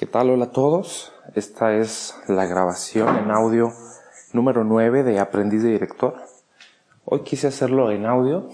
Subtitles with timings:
[0.00, 0.30] ¿Qué tal?
[0.30, 1.12] Hola a todos.
[1.34, 3.70] Esta es la grabación en audio
[4.32, 6.14] número 9 de Aprendiz de Director.
[7.04, 8.48] Hoy quise hacerlo en audio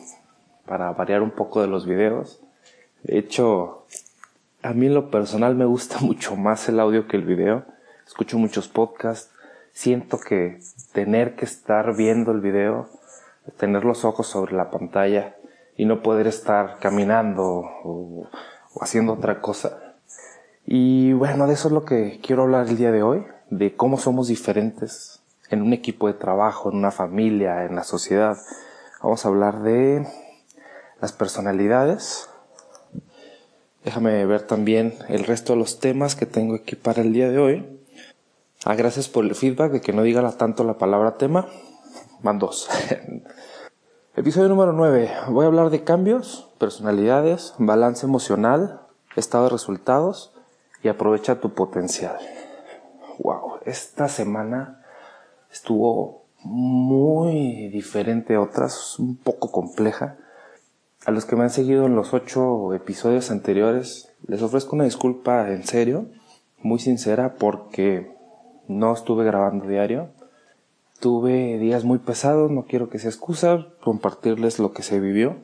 [0.66, 2.42] para variar un poco de los videos.
[3.04, 3.86] De hecho,
[4.60, 7.64] a mí en lo personal me gusta mucho más el audio que el video.
[8.04, 9.30] Escucho muchos podcasts.
[9.70, 10.58] Siento que
[10.94, 12.88] tener que estar viendo el video,
[13.56, 15.36] tener los ojos sobre la pantalla
[15.76, 18.28] y no poder estar caminando o,
[18.74, 19.85] o haciendo otra cosa,
[20.66, 23.98] y bueno, de eso es lo que quiero hablar el día de hoy, de cómo
[23.98, 28.36] somos diferentes en un equipo de trabajo, en una familia, en la sociedad.
[29.00, 30.04] Vamos a hablar de
[31.00, 32.28] las personalidades.
[33.84, 37.38] Déjame ver también el resto de los temas que tengo aquí para el día de
[37.38, 37.80] hoy.
[38.64, 41.46] Ah, gracias por el feedback de que no diga tanto la palabra tema.
[42.22, 42.68] Van dos.
[44.16, 45.12] Episodio número 9.
[45.28, 48.80] Voy a hablar de cambios, personalidades, balance emocional,
[49.14, 50.35] estado de resultados
[50.86, 52.16] y aprovecha tu potencial.
[53.18, 54.84] Wow, esta semana
[55.50, 60.16] estuvo muy diferente a otras, un poco compleja.
[61.04, 65.50] A los que me han seguido en los ocho episodios anteriores, les ofrezco una disculpa
[65.50, 66.06] en serio,
[66.62, 68.14] muy sincera, porque
[68.68, 70.10] no estuve grabando diario.
[71.00, 75.34] Tuve días muy pesados, no quiero que sea excusa, compartirles lo que se vivió.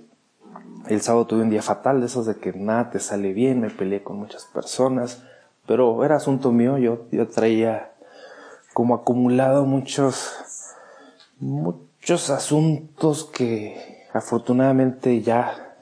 [0.87, 3.71] El sábado tuve un día fatal, de esos de que nada te sale bien, me
[3.71, 5.25] peleé con muchas personas,
[5.67, 7.93] pero era asunto mío, yo, yo traía
[8.73, 10.33] como acumulado muchos,
[11.39, 15.75] muchos asuntos que afortunadamente ya,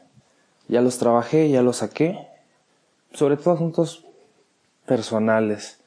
[0.68, 2.28] ya los trabajé, ya los saqué,
[3.12, 4.06] sobre todo asuntos
[4.86, 5.80] personales.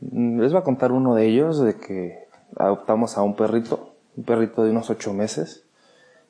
[0.00, 4.62] Les voy a contar uno de ellos, de que adoptamos a un perrito, un perrito
[4.64, 5.64] de unos ocho meses,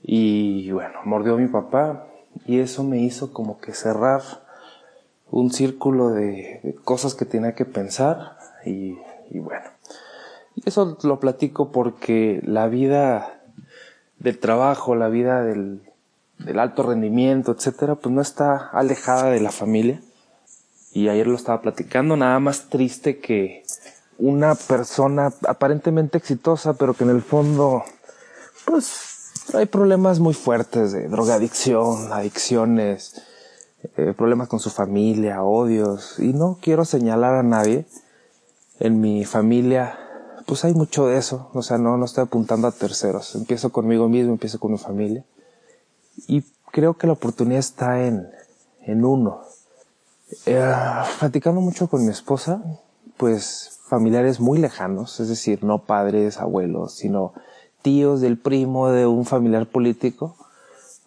[0.02, 2.06] y bueno, mordió a mi papá,
[2.44, 4.22] y eso me hizo como que cerrar
[5.30, 8.96] un círculo de, cosas que tenía que pensar y,
[9.32, 9.66] bueno.
[10.54, 13.42] Y eso lo platico porque la vida
[14.18, 15.82] del trabajo, la vida del,
[16.38, 20.00] del alto rendimiento, etcétera, pues no está alejada de la familia.
[20.92, 23.64] Y ayer lo estaba platicando, nada más triste que
[24.18, 27.84] una persona aparentemente exitosa, pero que en el fondo,
[28.64, 33.22] pues, hay problemas muy fuertes de drogadicción, adicciones,
[33.96, 37.86] eh, problemas con su familia, odios, y no quiero señalar a nadie.
[38.78, 39.98] En mi familia,
[40.46, 44.08] pues hay mucho de eso, o sea, no, no estoy apuntando a terceros, empiezo conmigo
[44.08, 45.24] mismo, empiezo con mi familia.
[46.26, 48.28] Y creo que la oportunidad está en,
[48.82, 49.40] en uno.
[50.44, 50.74] Eh,
[51.20, 52.62] platicando mucho con mi esposa,
[53.16, 57.32] pues familiares muy lejanos, es decir, no padres, abuelos, sino
[57.82, 60.36] tíos del primo de un familiar político,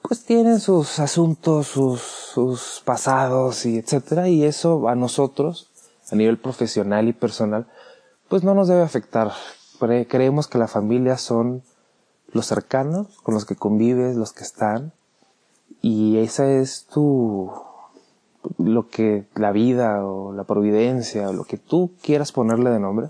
[0.01, 5.69] pues tienen sus asuntos, sus, sus pasados y etcétera, y eso a nosotros,
[6.11, 7.67] a nivel profesional y personal,
[8.27, 9.31] pues no nos debe afectar.
[10.07, 11.63] Creemos que la familia son
[12.31, 14.93] los cercanos, con los que convives, los que están,
[15.81, 17.51] y esa es tu,
[18.57, 23.09] lo que la vida o la providencia o lo que tú quieras ponerle de nombre,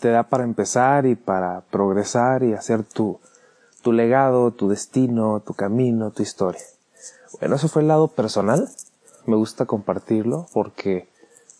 [0.00, 3.18] te da para empezar y para progresar y hacer tu,
[3.86, 6.60] tu legado, tu destino, tu camino, tu historia.
[7.38, 8.68] Bueno, eso fue el lado personal.
[9.26, 11.08] Me gusta compartirlo porque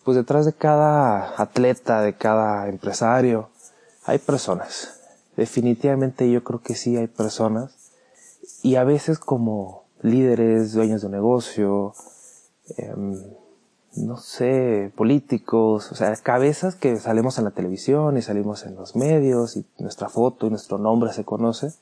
[0.02, 3.48] pues detrás de cada atleta, de cada empresario,
[4.06, 4.98] hay personas.
[5.36, 7.76] Definitivamente yo creo que sí hay personas.
[8.64, 11.94] Y a veces como líderes, dueños de negocio,
[12.76, 13.22] em,
[13.94, 18.96] no sé, políticos, o sea, cabezas que salimos en la televisión y salimos en los
[18.96, 21.72] medios y nuestra foto y nuestro nombre se conoce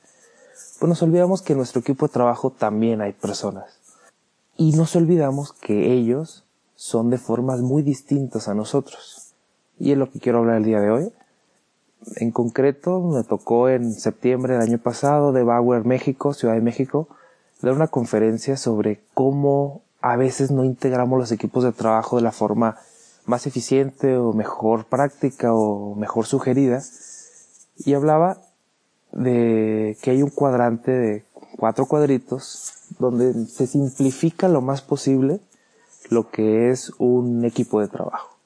[0.79, 3.79] pues nos olvidamos que en nuestro equipo de trabajo también hay personas.
[4.57, 6.45] Y nos olvidamos que ellos
[6.75, 9.33] son de formas muy distintas a nosotros.
[9.79, 11.13] Y es lo que quiero hablar el día de hoy.
[12.17, 17.07] En concreto, me tocó en septiembre del año pasado de Bauer, México, Ciudad de México,
[17.61, 22.31] dar una conferencia sobre cómo a veces no integramos los equipos de trabajo de la
[22.31, 22.77] forma
[23.25, 26.81] más eficiente o mejor práctica o mejor sugerida.
[27.77, 28.37] Y hablaba
[29.11, 31.23] de que hay un cuadrante de
[31.57, 35.39] cuatro cuadritos donde se simplifica lo más posible
[36.09, 38.37] lo que es un equipo de trabajo.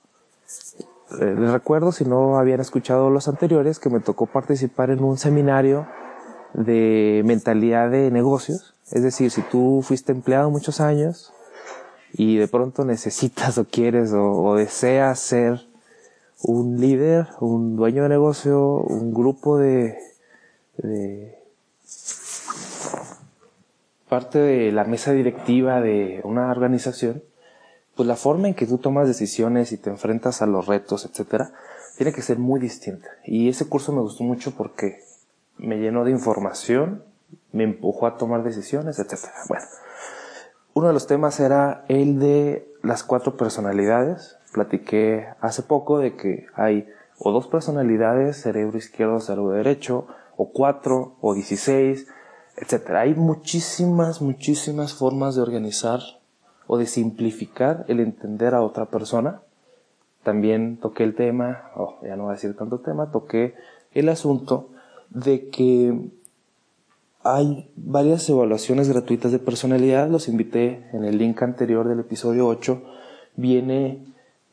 [1.19, 5.17] Eh, les recuerdo, si no habían escuchado los anteriores, que me tocó participar en un
[5.17, 5.87] seminario
[6.53, 8.75] de mentalidad de negocios.
[8.91, 11.33] Es decir, si tú fuiste empleado muchos años
[12.13, 15.67] y de pronto necesitas o quieres o, o deseas ser
[16.41, 19.97] un líder, un dueño de negocio, un grupo de
[20.83, 21.37] de
[24.07, 27.23] parte de la mesa directiva de una organización,
[27.95, 31.51] pues la forma en que tú tomas decisiones y te enfrentas a los retos, etcétera,
[31.97, 33.09] tiene que ser muy distinta.
[33.25, 35.03] Y ese curso me gustó mucho porque
[35.57, 37.03] me llenó de información,
[37.51, 39.33] me empujó a tomar decisiones, etcétera.
[39.47, 39.65] Bueno,
[40.73, 44.37] uno de los temas era el de las cuatro personalidades.
[44.53, 46.87] Platiqué hace poco de que hay
[47.17, 50.07] o dos personalidades, cerebro izquierdo, cerebro derecho,
[50.41, 52.07] o cuatro, o dieciséis,
[52.55, 53.01] etcétera.
[53.01, 55.99] Hay muchísimas, muchísimas formas de organizar
[56.65, 59.41] o de simplificar el entender a otra persona.
[60.23, 63.55] También toqué el tema, oh, ya no voy a decir tanto tema, toqué
[63.93, 64.69] el asunto
[65.09, 66.09] de que
[67.21, 72.81] hay varias evaluaciones gratuitas de personalidad, los invité en el link anterior del episodio 8,
[73.35, 74.05] viene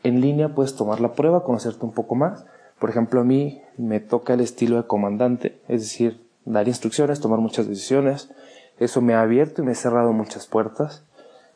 [0.03, 2.45] en línea, puedes tomar la prueba, conocerte un poco más.
[2.81, 7.41] Por ejemplo, a mí me toca el estilo de comandante, es decir, dar instrucciones, tomar
[7.41, 8.31] muchas decisiones.
[8.79, 11.05] Eso me ha abierto y me ha cerrado muchas puertas.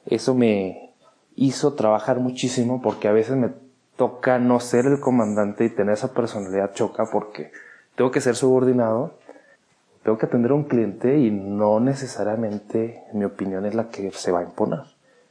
[0.07, 0.93] Eso me
[1.37, 3.51] hizo trabajar muchísimo porque a veces me
[3.97, 7.53] toca no ser el comandante y tener esa personalidad choca porque
[7.97, 9.15] tengo que ser subordinado,
[10.03, 14.33] tengo que atender a un cliente y no necesariamente mi opinión es la que se
[14.33, 14.81] va a imponer.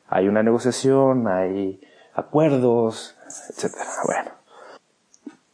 [0.07, 1.81] Hay una negociación, hay
[2.13, 3.15] acuerdos,
[3.49, 3.85] etcétera.
[4.05, 4.31] Bueno,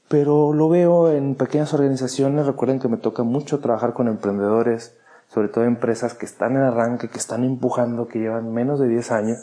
[0.07, 2.46] pero lo veo en pequeñas organizaciones.
[2.46, 4.96] Recuerden que me toca mucho trabajar con emprendedores,
[5.34, 9.12] sobre todo empresas que están en arranque, que están empujando, que llevan menos de 10
[9.12, 9.40] años.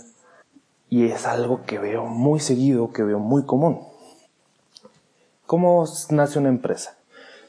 [0.89, 3.81] Y es algo que veo muy seguido, que veo muy común.
[5.47, 6.97] ¿Cómo nace una empresa?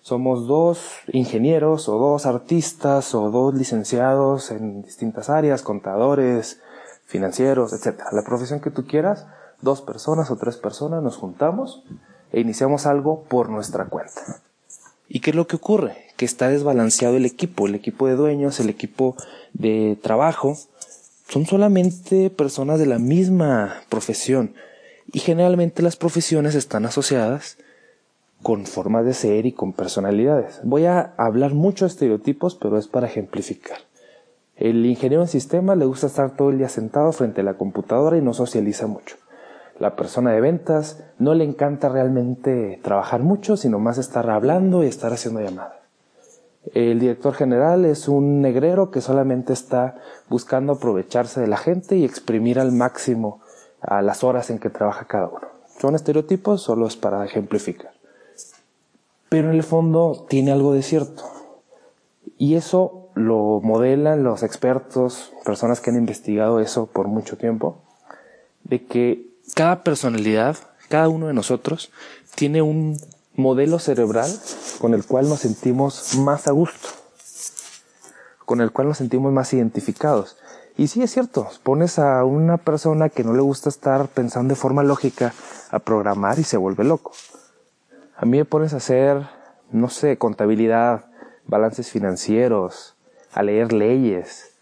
[0.02, 6.62] Somos dos ingenieros o dos artistas o dos licenciados en distintas áreas, contadores,
[7.06, 8.02] financieros, etc.
[8.12, 9.28] La profesión que tú quieras,
[9.62, 11.84] dos personas o tres personas nos juntamos
[12.34, 14.42] e iniciamos algo por nuestra cuenta.
[15.08, 15.96] ¿Y qué es lo que ocurre?
[16.18, 19.16] Que está desbalanceado el equipo, el equipo de dueños, el equipo
[19.54, 20.58] de trabajo,
[21.30, 24.56] son solamente personas de la misma profesión
[25.12, 27.58] y generalmente las profesiones están asociadas
[28.42, 30.60] con formas de ser y con personalidades.
[30.64, 33.78] Voy a hablar mucho de estereotipos, pero es para ejemplificar.
[34.56, 38.18] El ingeniero en sistemas le gusta estar todo el día sentado frente a la computadora
[38.18, 39.16] y no socializa mucho
[39.80, 44.88] la persona de ventas no le encanta realmente trabajar mucho, sino más estar hablando y
[44.88, 45.84] estar haciendo llamadas.
[46.74, 49.96] El director general es un negrero que solamente está
[50.30, 53.42] buscando aprovecharse de la gente y exprimir al máximo
[53.82, 55.48] a las horas en que trabaja cada uno.
[55.80, 57.92] Son estereotipos, solo es para ejemplificar.
[59.28, 61.24] Pero en el fondo tiene algo de cierto.
[62.38, 67.78] Y eso lo modelan los expertos, personas que han investigado eso por mucho tiempo,
[68.64, 70.58] de que cada personalidad,
[70.90, 71.92] cada uno de nosotros,
[72.36, 73.00] tiene un
[73.36, 74.32] modelo cerebral
[74.80, 76.90] con el cual nos sentimos más a gusto,
[78.46, 80.38] con el cual nos sentimos más identificados.
[80.76, 84.60] Y sí es cierto, pones a una persona que no le gusta estar pensando de
[84.60, 85.34] forma lógica
[85.70, 87.12] a programar y se vuelve loco.
[88.16, 89.28] A mí me pones a hacer,
[89.72, 91.06] no sé, contabilidad,
[91.46, 92.96] balances financieros,
[93.34, 94.53] a leer leyes,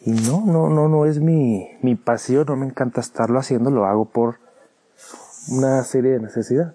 [0.00, 3.84] y no, no, no, no es mi, mi pasión, no me encanta estarlo haciendo, lo
[3.84, 4.38] hago por
[5.50, 6.74] una serie de necesidades.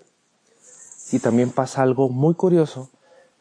[1.11, 2.89] Y también pasa algo muy curioso,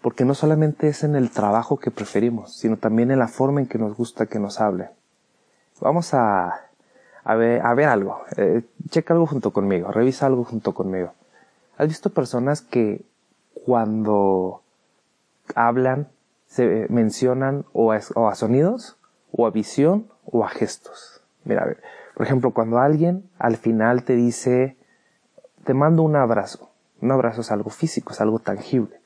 [0.01, 3.67] porque no solamente es en el trabajo que preferimos, sino también en la forma en
[3.67, 4.91] que nos gusta que nos hablen.
[5.81, 6.69] Vamos a,
[7.25, 11.13] a, ver, a ver algo, eh, checa algo junto conmigo, revisa algo junto conmigo.
[11.77, 13.05] ¿Has visto personas que
[13.65, 14.63] cuando
[15.57, 16.09] hablan
[16.47, 18.97] se mencionan o o a sonidos
[19.33, 21.23] o a visión o a gestos.
[21.45, 21.83] Mira, a ver,
[22.15, 24.77] por ejemplo, cuando alguien al final te dice,
[25.65, 26.71] te mando un abrazo.
[27.01, 29.01] Un abrazo es algo físico, es algo tangible.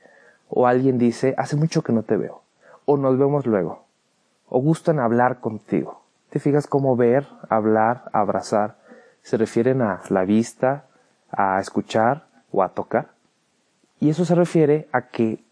[0.49, 2.43] O alguien dice, hace mucho que no te veo.
[2.85, 3.85] O nos vemos luego.
[4.49, 6.03] O gustan hablar contigo.
[6.31, 8.77] ¿Te fijas cómo ver, hablar, abrazar
[9.23, 10.85] se refieren a la vista,
[11.31, 13.09] a escuchar o a tocar?
[13.99, 15.43] Y eso se refiere a que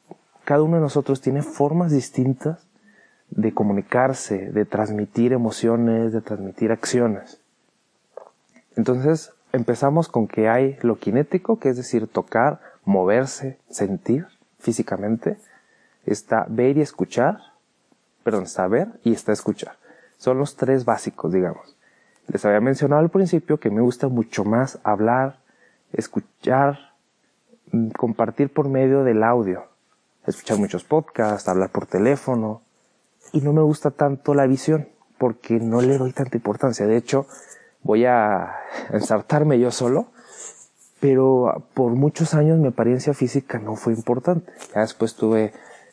[0.44, 2.63] cada uno de nosotros tiene formas distintas
[3.36, 7.40] de comunicarse, de transmitir emociones, de transmitir acciones.
[8.76, 14.26] Entonces empezamos con que hay lo kinético, que es decir, tocar, moverse, sentir
[14.60, 15.36] físicamente.
[16.06, 17.38] Está ver y escuchar,
[18.22, 19.76] perdón, está ver y está escuchar.
[20.16, 21.76] Son los tres básicos, digamos.
[22.28, 25.40] Les había mencionado al principio que me gusta mucho más hablar,
[25.92, 26.94] escuchar,
[27.72, 29.66] mm, compartir por medio del audio.
[30.24, 32.62] Escuchar muchos podcasts, hablar por teléfono,
[33.34, 34.88] y no me gusta tanto la visión
[35.18, 36.86] porque no le doy tanta importancia.
[36.86, 37.26] De hecho,
[37.82, 38.54] voy a
[38.92, 40.06] ensartarme yo solo,
[41.00, 44.52] pero por muchos años mi apariencia física no fue importante.
[44.72, 45.52] Ya después tuve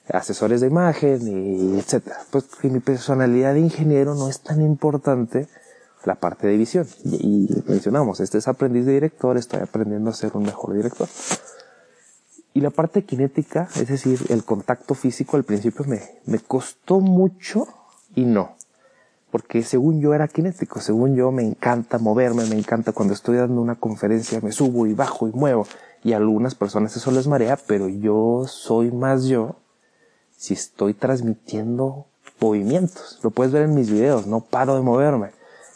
[0.10, 2.18] asesores de imagen y etcétera.
[2.30, 5.48] Pues mi personalidad de ingeniero no es tan importante
[6.06, 6.88] la parte de visión.
[7.04, 11.08] Y, mencionamos, este es aprendiz de director, estoy aprendiendo a ser un mejor director.
[12.54, 17.68] Y la parte cinética, es decir, el contacto físico al principio me, me costó mucho
[18.16, 18.56] y no.
[19.32, 23.62] Porque según yo era kinético, según yo me encanta moverme, me encanta cuando estoy dando
[23.62, 25.66] una conferencia, me subo y bajo y muevo.
[26.04, 29.56] Y a algunas personas eso les marea, pero yo soy más yo
[30.36, 32.08] si estoy transmitiendo
[32.42, 33.20] movimientos.
[33.24, 35.32] Lo puedes ver en mis videos, no paro de moverme.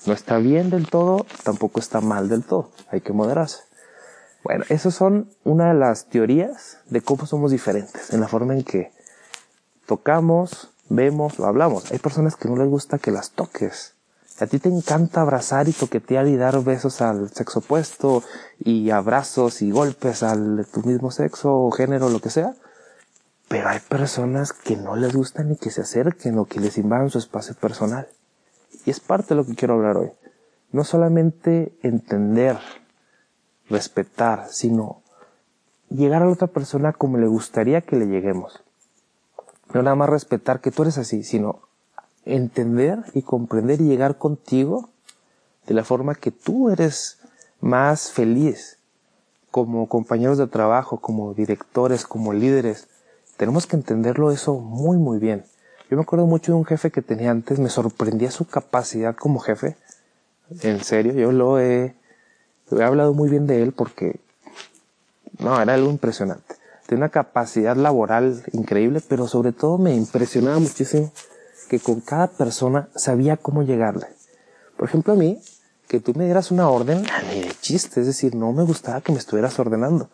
[0.06, 2.72] No está bien del todo, tampoco está mal del todo.
[2.90, 3.60] Hay que moderarse.
[4.46, 8.64] Bueno, esas son una de las teorías de cómo somos diferentes, en la forma en
[8.64, 8.92] que
[9.88, 11.92] tocamos, vemos o hablamos.
[11.92, 13.96] Hay personas que no les gusta que las toques.
[14.40, 18.22] A ti te encanta abrazar y toquetear y dar besos al sexo opuesto
[18.60, 22.54] y abrazos y golpes al tu mismo sexo o género, lo que sea.
[23.48, 27.10] Pero hay personas que no les gusta ni que se acerquen o que les invadan
[27.10, 28.08] su espacio personal.
[28.86, 30.12] Y es parte de lo que quiero hablar hoy.
[30.72, 32.60] No solamente entender,
[33.70, 35.02] respetar, sino
[35.90, 38.64] llegar a la otra persona como le gustaría que le lleguemos.
[39.74, 41.62] No nada más respetar que tú eres así, sino
[42.26, 44.90] entender y comprender y llegar contigo
[45.68, 47.20] de la forma que tú eres
[47.62, 48.78] más feliz
[49.52, 52.88] como compañeros de trabajo, como directores, como líderes.
[53.38, 55.46] Tenemos que entenderlo eso muy muy bien.
[55.90, 59.40] Yo me acuerdo mucho de un jefe que tenía antes, me sorprendía su capacidad como
[59.40, 59.78] jefe.
[60.62, 61.96] En serio, yo lo he,
[62.72, 64.20] he hablado muy bien de él porque,
[65.40, 66.56] no, era algo impresionante.
[66.88, 71.12] Tiene una capacidad laboral increíble, pero sobre todo me impresionaba muchísimo
[71.70, 74.08] que con cada persona sabía cómo llegarle.
[74.78, 75.42] Por ejemplo, a mí,
[75.88, 79.12] que tú me dieras una orden, ni de chiste, es decir, no me gustaba que
[79.12, 80.10] me estuvieras ordenando.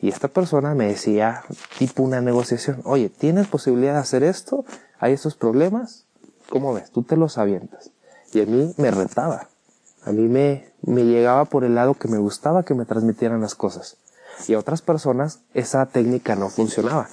[0.00, 1.44] Y esta persona me decía,
[1.78, 4.64] tipo una negociación, oye, ¿tienes posibilidad de hacer esto?
[4.98, 6.04] ¿Hay esos problemas?
[6.48, 6.90] ¿Cómo ves?
[6.90, 7.90] Tú te los avientas.
[8.32, 9.48] Y a mí me retaba.
[10.02, 13.54] A mí me, me llegaba por el lado que me gustaba que me transmitieran las
[13.54, 13.96] cosas.
[14.48, 17.08] Y a otras personas esa técnica no funcionaba.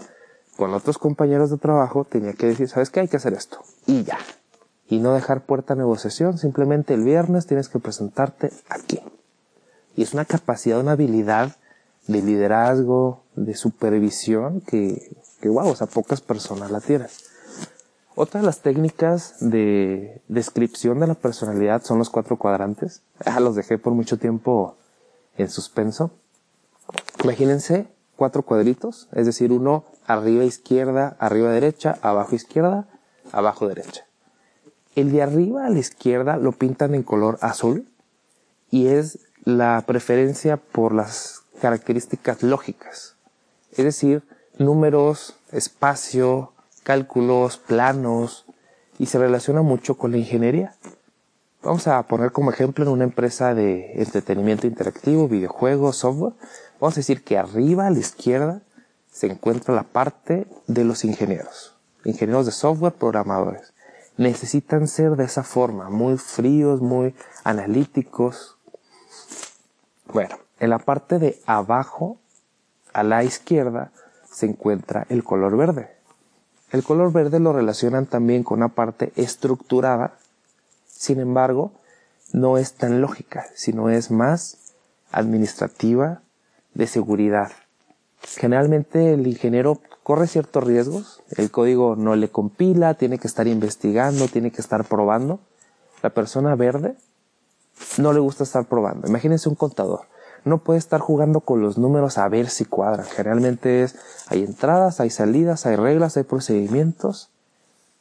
[0.58, 3.00] Con otros compañeros de trabajo tenía que decir, ¿sabes qué?
[3.00, 3.60] Hay que hacer esto.
[3.86, 4.18] Y ya.
[4.88, 6.38] Y no dejar puerta a negociación.
[6.38, 9.02] Simplemente el viernes tienes que presentarte aquí.
[9.96, 11.56] Y es una capacidad, una habilidad
[12.08, 17.08] de liderazgo, de supervisión que, que wow, o sea, pocas personas la tienen.
[18.22, 23.02] Otra de las técnicas de descripción de la personalidad son los cuatro cuadrantes.
[23.26, 24.76] Ah, los dejé por mucho tiempo
[25.40, 26.12] en suspenso.
[27.24, 32.88] Imagínense cuatro cuadritos, es decir, uno arriba izquierda, arriba derecha, abajo izquierda,
[33.32, 34.06] abajo derecha.
[34.96, 37.88] El de arriba a la izquierda lo pintan en color azul
[38.70, 43.16] y es la preferencia por las características lógicas,
[43.72, 44.22] es decir,
[44.60, 48.46] números, espacio, cálculos, planos,
[48.98, 50.76] y se relaciona mucho con la ingeniería.
[51.64, 56.34] Vamos a poner como ejemplo en una empresa de entretenimiento interactivo, videojuegos, software.
[56.80, 58.62] Vamos a decir que arriba a la izquierda
[59.12, 61.76] se encuentra la parte de los ingenieros.
[62.04, 63.74] Ingenieros de software, programadores.
[64.18, 68.58] Necesitan ser de esa forma, muy fríos, muy analíticos.
[70.12, 72.18] Bueno, en la parte de abajo,
[72.94, 73.92] a la izquierda,
[74.32, 76.01] se encuentra el color verde.
[76.72, 80.18] El color verde lo relacionan también con una parte estructurada,
[80.88, 81.74] sin embargo,
[82.32, 84.74] no es tan lógica, sino es más
[85.12, 86.22] administrativa,
[86.74, 87.52] de seguridad.
[88.38, 94.30] Generalmente el ingeniero corre ciertos riesgos, el código no le compila, tiene que estar investigando,
[94.30, 95.42] tiene que estar probando.
[96.02, 96.96] La persona verde
[97.98, 99.08] no le gusta estar probando.
[99.08, 100.11] Imagínense un contador
[100.44, 103.06] no puede estar jugando con los números a ver si cuadran.
[103.06, 103.96] Generalmente es,
[104.28, 107.30] hay entradas, hay salidas, hay reglas, hay procedimientos.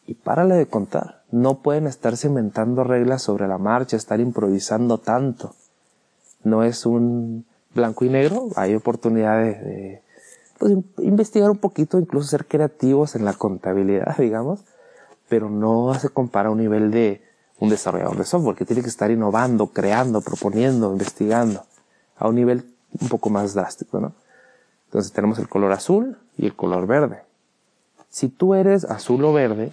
[0.07, 1.23] Y párale de contar.
[1.31, 5.55] No pueden estarse inventando reglas sobre la marcha, estar improvisando tanto.
[6.43, 7.45] No es un
[7.75, 8.49] blanco y negro.
[8.57, 10.03] Hay oportunidades de,
[10.59, 14.61] pues, investigar un poquito, incluso ser creativos en la contabilidad, digamos.
[15.29, 17.23] Pero no se compara a un nivel de
[17.61, 21.63] un desarrollador de software que tiene que estar innovando, creando, proponiendo, investigando
[22.21, 22.65] a un nivel
[23.01, 24.13] un poco más drástico, ¿no?
[24.87, 27.23] Entonces tenemos el color azul y el color verde.
[28.11, 29.73] Si tú eres azul o verde,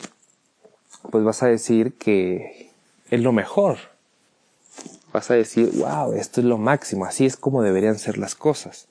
[1.12, 2.72] pues vas a decir que
[3.10, 3.78] es lo mejor.
[5.12, 8.88] Vas a decir, wow, esto es lo máximo, así es como deberían ser las cosas.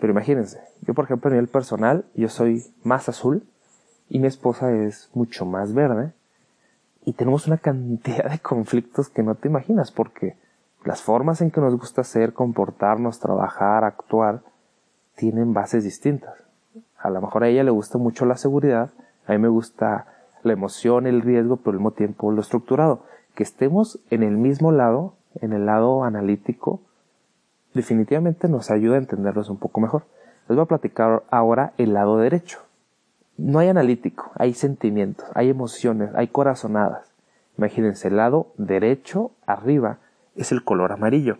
[0.00, 3.42] Pero imagínense, yo por ejemplo a nivel personal, yo soy más azul
[4.08, 6.12] y mi esposa es mucho más verde.
[7.04, 10.36] Y tenemos una cantidad de conflictos que no te imaginas porque
[10.84, 14.42] las formas en que nos gusta ser, comportarnos, trabajar, actuar,
[15.16, 16.44] tienen bases distintas.
[16.96, 18.90] A lo mejor a ella le gusta mucho la seguridad,
[19.26, 20.06] a mí me gusta
[20.42, 23.02] la emoción, el riesgo, pero al mismo tiempo lo estructurado.
[23.34, 26.80] que estemos en el mismo lado, en el lado analítico,
[27.72, 30.06] definitivamente nos ayuda a entenderlos un poco mejor.
[30.48, 32.58] Les voy a platicar ahora el lado derecho.
[33.36, 37.12] No hay analítico, hay sentimientos, hay emociones, hay corazonadas.
[37.56, 39.98] Imagínense, el lado derecho, arriba,
[40.38, 41.38] es el color amarillo.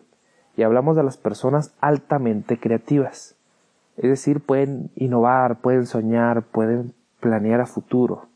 [0.56, 3.36] Y hablamos de las personas altamente creativas.
[3.96, 8.26] Es decir, pueden innovar, pueden soñar, pueden planear a futuro.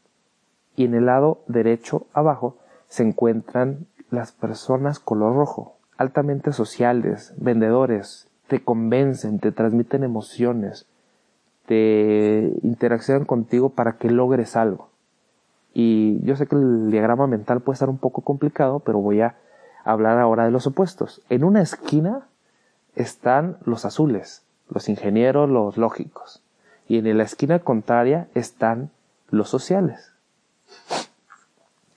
[0.77, 2.57] Y en el lado derecho abajo
[2.89, 10.87] se encuentran las personas color rojo, altamente sociales, vendedores, te convencen, te transmiten emociones,
[11.67, 14.91] te interaccionan contigo para que logres algo.
[15.75, 19.37] Y yo sé que el diagrama mental puede estar un poco complicado, pero voy a
[19.85, 21.23] hablar ahora de los opuestos.
[21.29, 22.29] En una esquina
[22.95, 26.43] están los azules, los ingenieros, los lógicos.
[26.89, 28.91] Y en la esquina contraria están
[29.31, 30.13] los sociales.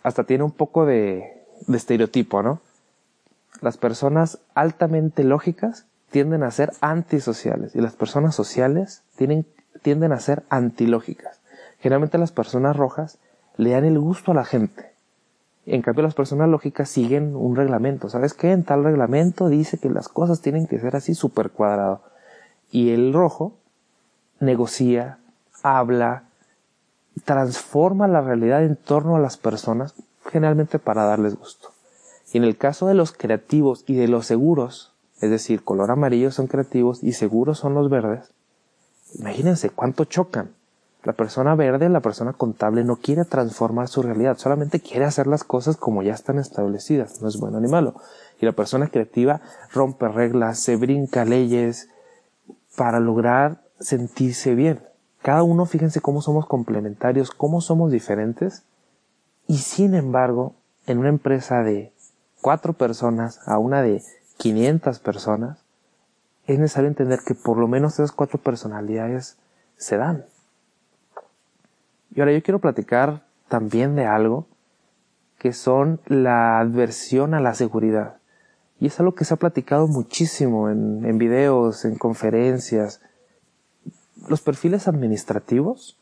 [0.04, 2.60] Hasta tiene un poco de, estereotipo, ¿no?
[3.62, 9.04] Las personas altamente lógicas tienden a ser antisociales y las personas sociales
[9.82, 11.40] tienden a ser antilógicas.
[11.80, 13.18] Generalmente las personas rojas
[13.58, 14.95] le dan el gusto a la gente.
[15.66, 18.10] En cambio las personas lógicas siguen un reglamento.
[18.10, 18.52] ¿Sabes qué?
[18.52, 22.02] En tal reglamento dice que las cosas tienen que ser así súper cuadrado.
[22.72, 23.54] Y el rojo
[24.40, 25.18] negocia,
[25.64, 26.24] habla,
[27.24, 29.96] transforma la realidad en torno a las personas,
[30.30, 31.70] generalmente para darles gusto.
[32.34, 36.32] Y en el caso de los creativos y de los seguros, es decir, color amarillo
[36.32, 38.32] son creativos y seguros son los verdes,
[39.18, 40.52] imagínense cuánto chocan.
[41.06, 45.44] La persona verde, la persona contable, no quiere transformar su realidad, solamente quiere hacer las
[45.44, 47.94] cosas como ya están establecidas, no es bueno ni malo.
[48.42, 49.40] Y la persona creativa
[49.72, 51.90] rompe reglas, se brinca leyes
[52.76, 54.82] para lograr sentirse bien.
[55.22, 58.64] Cada uno, fíjense cómo somos complementarios, cómo somos diferentes.
[59.46, 60.56] Y sin embargo,
[60.88, 61.94] en una empresa de
[62.42, 64.02] cuatro personas a una de
[64.38, 65.60] 500 personas,
[66.48, 69.38] es necesario entender que por lo menos esas cuatro personalidades
[69.78, 70.26] se dan.
[72.16, 74.48] Y ahora yo quiero platicar también de algo
[75.38, 78.18] que son la adversión a la seguridad.
[78.80, 83.02] Y es algo que se ha platicado muchísimo en, en videos, en conferencias.
[84.28, 86.00] Los perfiles administrativos,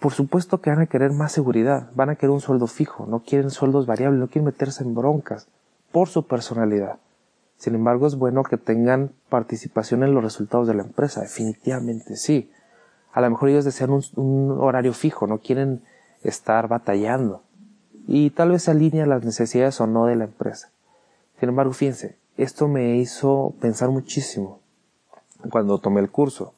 [0.00, 3.20] por supuesto que van a querer más seguridad, van a querer un sueldo fijo, no
[3.20, 5.46] quieren sueldos variables, no quieren meterse en broncas
[5.92, 6.98] por su personalidad.
[7.56, 12.50] Sin embargo, es bueno que tengan participación en los resultados de la empresa, definitivamente sí.
[13.14, 15.82] A lo mejor ellos desean un, horario fijo, no quieren
[16.24, 17.42] estar batallando.
[18.08, 20.72] Y tal vez se alinea las necesidades o no de la empresa.
[21.38, 24.58] Sin embargo, fíjense, esto me hizo pensar muchísimo
[25.48, 26.54] cuando tomé el curso.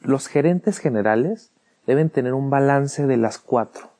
[0.00, 1.50] Los gerentes generales
[1.86, 3.90] deben tener un balance de las cuatro.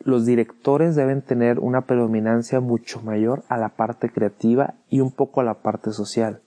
[0.00, 5.40] Los directores deben tener una predominancia mucho mayor a la parte creativa y un poco
[5.40, 6.40] a la parte social.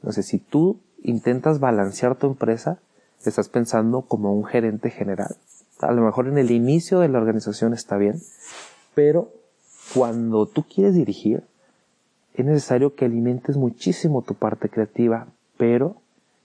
[0.00, 2.80] Entonces, si tú intentas balancear tu empresa,
[3.24, 5.36] estás pensando como un gerente general.
[5.80, 8.20] A lo mejor en el inicio de la organización está bien,
[8.94, 9.30] pero
[9.94, 11.44] cuando tú quieres dirigir,
[12.34, 15.26] es necesario que alimentes muchísimo tu parte creativa,
[15.56, 15.96] pero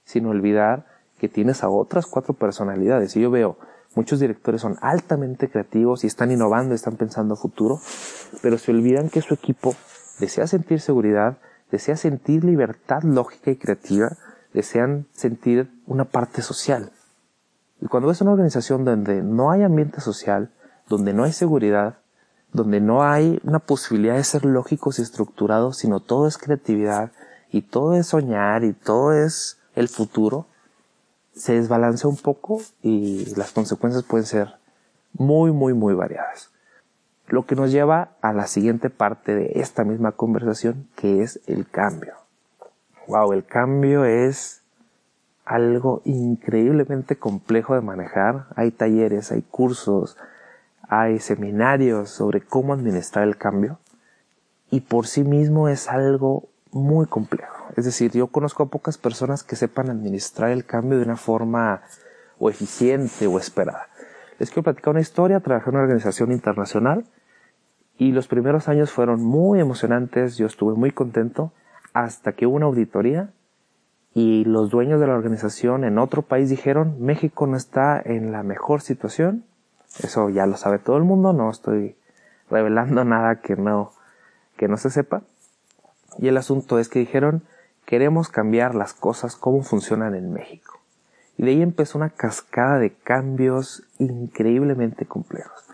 [0.05, 0.85] sin olvidar
[1.19, 3.15] que tienes a otras cuatro personalidades.
[3.15, 3.57] Y yo veo,
[3.95, 7.79] muchos directores son altamente creativos y están innovando, están pensando futuro,
[8.41, 9.75] pero se olvidan que su equipo
[10.19, 11.37] desea sentir seguridad,
[11.71, 14.17] desea sentir libertad lógica y creativa,
[14.53, 16.91] desean sentir una parte social.
[17.81, 20.51] Y cuando ves una organización donde no hay ambiente social,
[20.87, 21.97] donde no hay seguridad,
[22.53, 27.11] donde no hay una posibilidad de ser lógicos y estructurados, sino todo es creatividad
[27.51, 30.45] y todo es soñar y todo es el futuro,
[31.35, 34.53] se desbalancea un poco y las consecuencias pueden ser
[35.13, 36.51] muy, muy, muy variadas.
[37.27, 41.67] Lo que nos lleva a la siguiente parte de esta misma conversación, que es el
[41.67, 42.22] cambio
[43.07, 44.61] wow, el cambio es
[45.45, 48.47] algo increíblemente complejo de manejar.
[48.55, 50.17] Hay talleres, hay cursos,
[50.87, 53.79] hay seminarios sobre cómo administrar el cambio
[54.69, 57.67] y por sí mismo es algo muy complejo.
[57.75, 61.81] Es decir, yo conozco a pocas personas que sepan administrar el cambio de una forma
[62.39, 63.87] o eficiente o esperada.
[64.39, 65.39] Les quiero platicar una historia.
[65.39, 67.05] Trabajé en una organización internacional
[67.97, 70.37] y los primeros años fueron muy emocionantes.
[70.37, 71.51] Yo estuve muy contento
[71.93, 73.29] hasta que hubo una auditoría
[74.13, 78.43] y los dueños de la organización en otro país dijeron México no está en la
[78.43, 79.43] mejor situación.
[79.99, 81.95] Eso ya lo sabe todo el mundo, no estoy
[82.49, 83.91] revelando nada que no,
[84.57, 85.21] que no se sepa.
[86.19, 87.43] Y el asunto es que dijeron
[87.85, 90.79] queremos cambiar las cosas como funcionan en México.
[91.37, 95.65] Y de ahí empezó una cascada de cambios increíblemente complejos.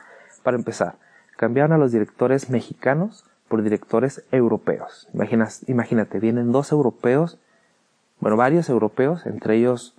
[0.41, 0.95] Para empezar,
[1.39, 5.09] Cambiaron a los directores mexicanos por directores europeos.
[5.67, 7.39] imagínate, vienen dos europeos,
[8.19, 9.95] bueno, varios europeos, entre ellos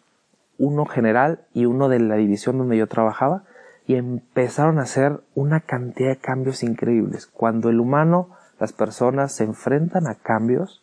[0.58, 3.44] uno general y uno de la división donde yo trabajaba,
[3.86, 7.26] y empezaron a hacer una cantidad de cambios increíbles.
[7.26, 8.28] Cuando el humano,
[8.60, 10.82] las personas se enfrentan a cambios,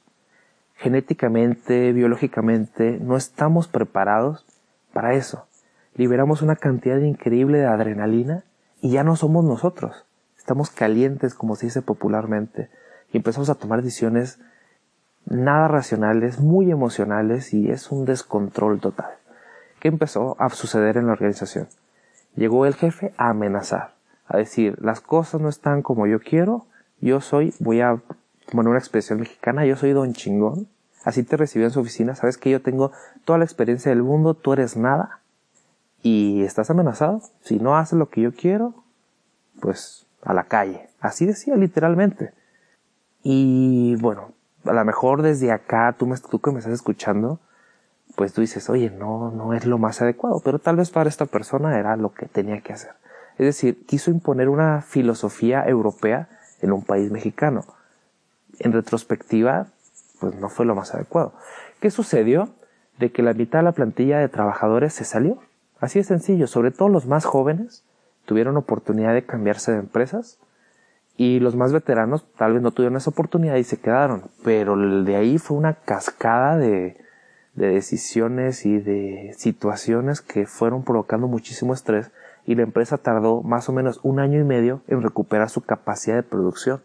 [0.76, 4.46] genéticamente, biológicamente, no estamos preparados
[4.94, 5.46] para eso.
[5.96, 8.44] Liberamos una cantidad increíble de adrenalina
[8.82, 10.07] y ya no somos nosotros.
[10.48, 12.70] Estamos calientes, como se dice popularmente,
[13.12, 14.40] y empezamos a tomar decisiones
[15.26, 19.12] nada racionales, muy emocionales y es un descontrol total.
[19.82, 21.68] ¿Qué empezó a suceder en la organización?
[22.38, 26.66] Llegó el jefe a amenazar, a decir, las cosas no están como yo quiero,
[27.02, 28.02] yo soy, voy a
[28.50, 30.70] poner una expresión mexicana, yo soy don chingón,
[31.04, 32.94] así te recibió en su oficina, sabes que yo tengo
[33.26, 35.20] toda la experiencia del mundo, tú eres nada,
[36.02, 38.76] y estás amenazado, si no haces lo que yo quiero,
[39.60, 42.34] pues a la calle, así decía literalmente.
[43.24, 44.34] Y bueno,
[44.66, 47.40] a lo mejor desde acá, tú, me, que me estás escuchando,
[48.16, 51.26] pues tú dices, oye, no, no es lo más adecuado, pero tal vez para esta
[51.26, 52.92] persona era lo que tenía que hacer.
[53.38, 56.28] Es decir, quiso imponer una filosofía europea
[56.62, 57.64] en un país mexicano.
[58.60, 59.68] En retrospectiva,
[60.20, 61.34] pues no fue lo más adecuado.
[61.80, 62.50] ¿Qué sucedió?
[62.98, 65.40] De que la mitad de la plantilla de trabajadores se salió.
[65.80, 67.86] Así de sencillo, sobre todo los más jóvenes
[68.28, 70.38] tuvieron oportunidad de cambiarse de empresas
[71.16, 74.24] y los más veteranos tal vez no tuvieron esa oportunidad y se quedaron.
[74.44, 76.98] Pero de ahí fue una cascada de,
[77.56, 82.12] de decisiones y de situaciones que fueron provocando muchísimo estrés
[82.46, 86.18] y la empresa tardó más o menos un año y medio en recuperar su capacidad
[86.18, 86.82] de producción.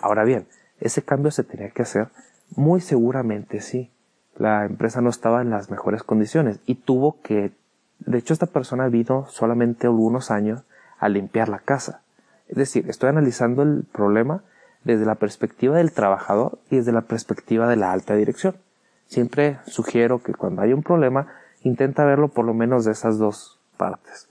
[0.00, 0.46] Ahora bien,
[0.80, 2.08] ese cambio se tenía que hacer
[2.54, 3.90] muy seguramente sí.
[4.36, 7.52] La empresa no estaba en las mejores condiciones y tuvo que,
[8.00, 10.62] de hecho esta persona vino solamente algunos años
[10.98, 12.02] a limpiar la casa.
[12.48, 14.42] Es decir, estoy analizando el problema
[14.84, 18.54] desde la perspectiva del trabajador y desde la perspectiva de la alta dirección.
[19.06, 21.28] Siempre sugiero que cuando hay un problema,
[21.62, 24.28] intenta verlo por lo menos de esas dos partes.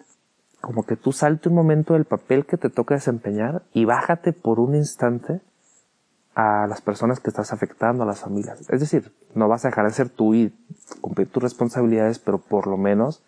[0.61, 4.59] Como que tú salte un momento del papel que te toca desempeñar y bájate por
[4.59, 5.41] un instante
[6.35, 8.61] a las personas que estás afectando, a las familias.
[8.69, 10.53] Es decir, no vas a dejar de ser tú y
[11.01, 13.21] cumplir tus responsabilidades, pero por lo menos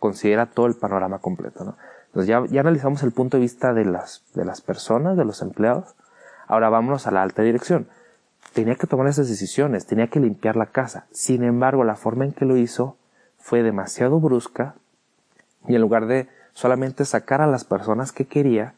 [0.00, 1.76] considera todo el panorama completo, ¿no?
[2.06, 5.42] Entonces ya, ya analizamos el punto de vista de las, de las personas, de los
[5.42, 5.94] empleados.
[6.48, 7.86] Ahora vámonos a la alta dirección
[8.52, 11.06] tenía que tomar esas decisiones, tenía que limpiar la casa.
[11.12, 12.96] Sin embargo, la forma en que lo hizo
[13.38, 14.74] fue demasiado brusca
[15.66, 18.74] y en lugar de solamente sacar a las personas que quería,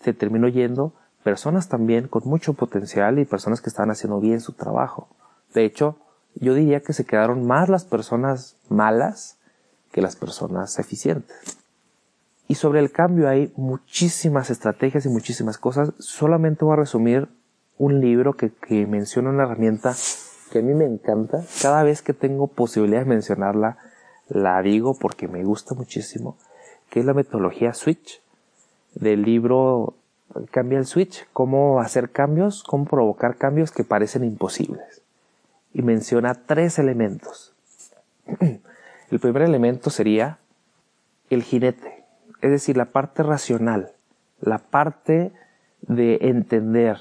[0.00, 0.92] se terminó yendo
[1.22, 5.08] personas también con mucho potencial y personas que estaban haciendo bien su trabajo.
[5.54, 5.96] De hecho,
[6.34, 9.35] yo diría que se quedaron más las personas malas
[9.96, 11.56] que las personas eficientes.
[12.48, 15.94] Y sobre el cambio hay muchísimas estrategias y muchísimas cosas.
[15.98, 17.28] Solamente voy a resumir
[17.78, 18.52] un libro que,
[18.86, 19.94] menciona una herramienta
[20.52, 21.42] que a mí me encanta.
[21.62, 23.78] Cada vez que tengo posibilidad de mencionarla,
[24.28, 26.36] la digo porque me gusta muchísimo,
[26.90, 28.20] que es la metodología Switch
[28.94, 29.94] del libro
[30.50, 35.00] Cambia el Switch, cómo hacer cambios, cómo provocar cambios que parecen imposibles.
[35.72, 37.54] Y menciona tres elementos.
[39.10, 40.38] El primer elemento sería
[41.30, 42.04] el jinete,
[42.40, 43.92] es decir, la parte racional,
[44.40, 45.32] la parte
[45.82, 46.98] de entender,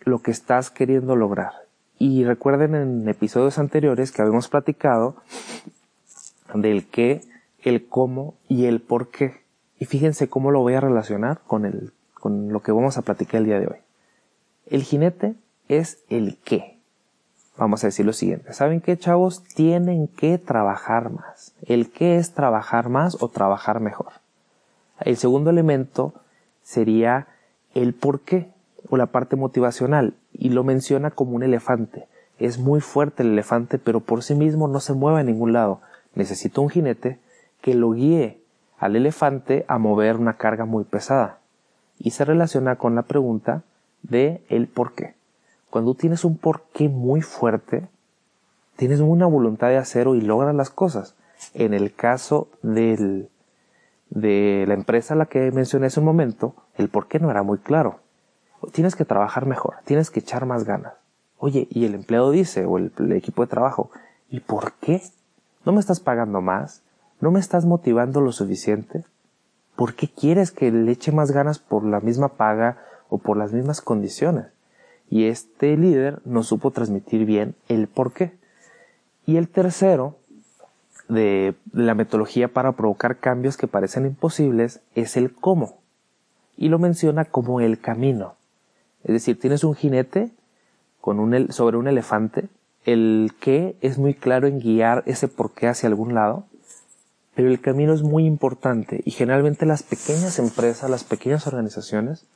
[0.00, 1.52] lo que estás queriendo lograr.
[1.98, 5.16] Y recuerden en episodios anteriores que habíamos platicado
[6.54, 7.22] del qué,
[7.62, 9.42] el cómo y el por qué.
[9.78, 13.40] Y fíjense cómo lo voy a relacionar con, el, con lo que vamos a platicar
[13.40, 13.78] el día de hoy.
[14.66, 15.34] El jinete
[15.68, 16.77] es el qué.
[17.58, 18.52] Vamos a decir lo siguiente.
[18.52, 19.42] ¿Saben qué, chavos?
[19.42, 21.52] Tienen que trabajar más.
[21.66, 24.12] El qué es trabajar más o trabajar mejor.
[25.00, 26.14] El segundo elemento
[26.62, 27.26] sería
[27.74, 28.48] el por qué
[28.88, 32.06] o la parte motivacional y lo menciona como un elefante.
[32.38, 35.80] Es muy fuerte el elefante, pero por sí mismo no se mueve a ningún lado.
[36.14, 37.18] Necesita un jinete
[37.60, 38.38] que lo guíe
[38.78, 41.40] al elefante a mover una carga muy pesada.
[41.98, 43.64] Y se relaciona con la pregunta
[44.04, 45.17] de el por qué.
[45.70, 47.88] Cuando tienes un por qué muy fuerte,
[48.76, 51.14] tienes una voluntad de hacerlo y logras las cosas.
[51.54, 53.28] En el caso del,
[54.10, 57.42] de la empresa a la que mencioné hace un momento, el por qué no era
[57.42, 58.00] muy claro
[58.72, 60.94] tienes que trabajar mejor, tienes que echar más ganas.
[61.38, 63.90] Oye, y el empleado dice, o el, equipo de trabajo,
[64.28, 65.02] ¿y por qué?
[65.64, 66.82] ¿No me estás pagando más?
[67.20, 69.04] ¿No me estás motivando lo suficiente?
[69.76, 72.78] ¿Por qué quieres que le eche más ganas por la misma paga
[73.08, 74.46] o por las mismas condiciones?
[75.10, 78.32] Y este líder no supo transmitir bien el por qué.
[79.26, 80.18] Y el tercero,
[81.08, 85.78] de la metodología para provocar cambios que parecen imposibles, es el cómo.
[86.60, 88.34] y lo menciona como el camino.
[89.04, 90.32] Es decir, tienes un jinete
[91.00, 92.48] con un, sobre un elefante,
[92.84, 96.46] el qué es muy claro en guiar ese por qué hacia algún lado,
[97.34, 102.26] pero el camino es muy importante y generalmente las pequeñas empresas, las pequeñas organizaciones,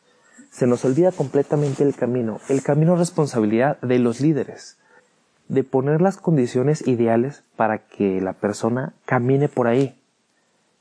[0.50, 2.40] se nos olvida completamente el camino.
[2.48, 4.78] El camino es responsabilidad de los líderes,
[5.48, 9.98] de poner las condiciones ideales para que la persona camine por ahí.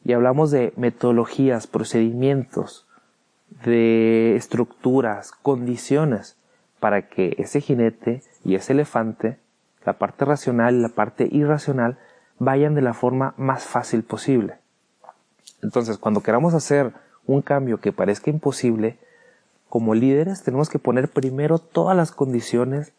[0.04, 2.88] Y hablamos de metodologías, procedimientos,
[3.66, 6.38] de estructuras, condiciones,
[6.80, 9.38] para que ese jinete y ese elefante,
[9.86, 11.98] la parte racional y la parte irracional,
[12.40, 14.56] vayan de la forma más fácil posible.
[15.62, 16.92] Entonces, cuando queramos hacer
[17.28, 18.98] un cambio que parezca imposible,
[19.72, 22.94] como líderes tenemos que poner primero todas las condiciones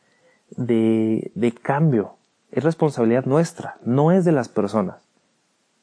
[0.51, 2.17] de, de cambio.
[2.51, 4.97] Es responsabilidad nuestra, no es de las personas.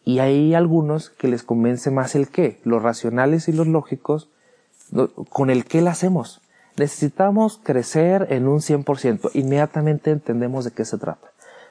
[0.04, 4.30] Y hay algunos que les convence más el qué, los racionales y los lógicos,
[5.30, 6.42] con el qué lo hacemos.
[6.76, 9.32] Necesitamos crecer en un 100%.
[9.34, 11.30] Inmediatamente entendemos de qué se trata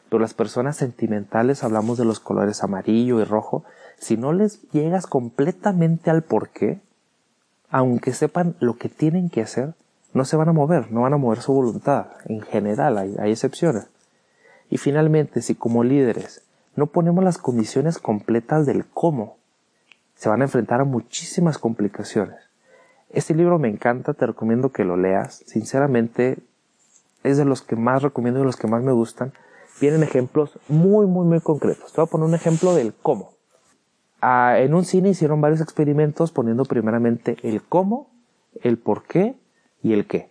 [0.09, 3.64] pero las personas sentimentales hablamos de los colores amarillo y rojo,
[3.98, 6.81] si no les llegas completamente al porqué,
[7.70, 9.74] aunque sepan lo que tienen que hacer,
[10.14, 12.07] no se van a mover, no van a mover su voluntad.
[12.24, 13.88] En general hay, excepciones.
[14.70, 16.42] Y finalmente, si como líderes
[16.76, 19.37] no ponemos las condiciones completas del cómo,
[20.14, 22.37] se van a enfrentar a muchísimas complicaciones.
[23.11, 25.42] Este libro me encanta, te recomiendo que lo leas.
[25.46, 26.38] Sinceramente,
[27.24, 29.33] es de los que más recomiendo y de los que más me gustan
[29.81, 31.92] vienen ejemplos muy, muy, muy concretos.
[31.92, 33.38] Te voy a poner un ejemplo del cómo.
[34.20, 38.11] En un cine hicieron varios experimentos poniendo primeramente el cómo,
[38.62, 39.37] el por qué
[39.83, 40.31] y el qué.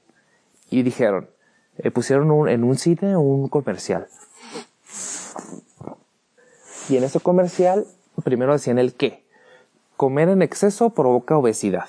[0.69, 1.29] Y dijeron,
[1.77, 4.07] eh, pusieron en un cine un comercial.
[6.89, 7.85] Y en ese comercial
[8.23, 9.23] primero decían el qué.
[9.95, 11.87] Comer en exceso provoca obesidad.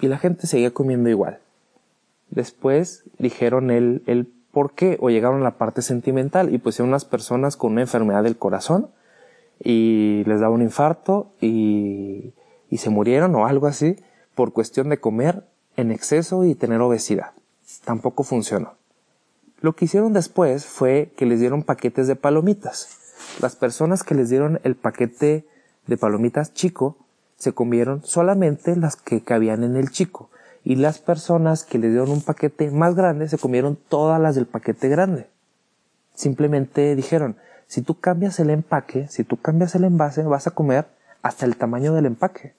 [0.00, 1.38] Y la gente seguía comiendo igual.
[2.30, 4.96] Después dijeron el, el ¿Por qué?
[5.02, 8.88] O llegaron a la parte sentimental y pusieron unas personas con una enfermedad del corazón
[9.62, 12.34] y les daba un infarto y,
[12.70, 13.96] y se murieron o algo así
[14.34, 15.44] por cuestión de comer
[15.76, 17.32] en exceso y tener obesidad.
[17.84, 18.74] Tampoco funcionó.
[19.60, 22.98] Lo que hicieron después fue que les dieron paquetes de palomitas.
[23.40, 25.46] Las personas que les dieron el paquete
[25.86, 26.98] de palomitas chico
[27.36, 30.30] se comieron solamente las que cabían en el chico
[30.64, 34.46] y las personas que le dieron un paquete más grande se comieron todas las del
[34.46, 35.28] paquete grande.
[36.14, 40.86] Simplemente dijeron, si tú cambias el empaque, si tú cambias el envase, vas a comer
[41.22, 42.54] hasta el tamaño del empaque.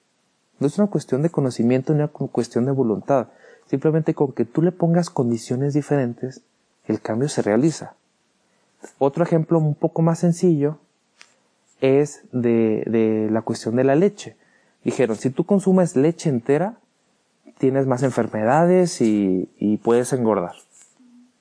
[0.59, 3.27] No es una cuestión de conocimiento ni una cuestión de voluntad.
[3.69, 6.41] Simplemente con que tú le pongas condiciones diferentes,
[6.85, 7.93] el cambio se realiza.
[8.97, 10.79] Otro ejemplo un poco más sencillo
[11.81, 14.35] es de, de la cuestión de la leche.
[14.83, 16.77] Dijeron, si tú consumes leche entera,
[17.57, 19.49] tienes más enfermedades y,
[19.83, 20.53] puedes engordar.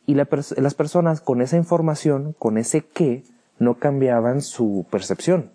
[0.06, 3.24] Y las personas con esa información, con ese qué,
[3.58, 5.50] no cambiaban su percepción.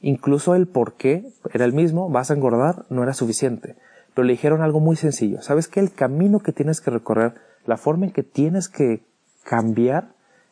[0.00, 3.76] Incluso el por qué era el mismo, vas a engordar, no era suficiente.
[4.14, 5.42] Pero le dijeron algo muy sencillo.
[5.42, 7.34] ¿Sabes que El camino que tienes que recorrer,
[7.66, 9.02] la forma en que tienes que
[9.44, 10.08] cambiar,